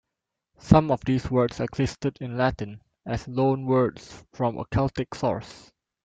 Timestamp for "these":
1.05-1.29